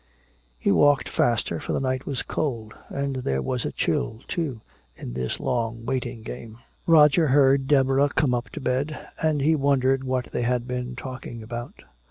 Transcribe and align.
He 0.57 0.71
walked 0.71 1.07
faster, 1.07 1.59
for 1.59 1.73
the 1.73 1.79
night 1.79 2.07
was 2.07 2.23
cold. 2.23 2.73
And 2.89 3.17
there 3.17 3.39
was 3.43 3.65
a 3.65 3.71
chill, 3.71 4.21
too, 4.27 4.61
in 4.95 5.13
this 5.13 5.39
long 5.39 5.85
waiting 5.85 6.23
game. 6.23 6.57
Roger 6.87 7.27
heard 7.27 7.67
Deborah 7.67 8.09
come 8.09 8.33
up 8.33 8.49
to 8.53 8.59
bed, 8.59 8.99
and 9.21 9.41
he 9.43 9.55
wondered 9.55 10.03
what 10.03 10.31
they 10.31 10.41
had 10.41 10.67
been 10.67 10.95
talking 10.95 11.43
about. 11.43 11.83